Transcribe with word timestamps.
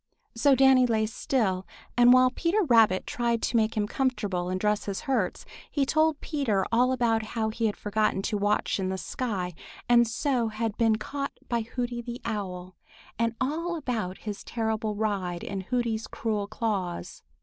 So 0.33 0.55
Danny 0.55 0.87
lay 0.87 1.05
still, 1.05 1.67
and 1.95 2.11
while 2.11 2.31
Peter 2.31 2.63
Rabbit 2.63 3.05
tried 3.05 3.43
to 3.43 3.55
make 3.55 3.77
him 3.77 3.85
comfortable 3.87 4.49
and 4.49 4.59
dress 4.59 4.85
his 4.85 5.01
hurts, 5.01 5.45
he 5.69 5.85
told 5.85 6.19
Peter 6.21 6.65
all 6.71 6.91
about 6.91 7.21
how 7.21 7.49
he 7.49 7.67
had 7.67 7.77
forgotten 7.77 8.23
to 8.23 8.35
watch 8.35 8.79
up 8.79 8.83
in 8.85 8.89
the 8.89 8.97
sky 8.97 9.53
and 9.87 10.07
so 10.07 10.47
had 10.47 10.75
been 10.75 10.95
caught 10.95 11.33
by 11.47 11.61
Hooty 11.61 12.01
the 12.01 12.19
Owl, 12.25 12.75
and 13.19 13.35
all 13.39 13.75
about 13.75 14.17
his 14.17 14.43
terrible 14.43 14.95
ride 14.95 15.43
in 15.43 15.61
Hooty's 15.61 16.07
cruel 16.07 16.47
claws. 16.47 17.21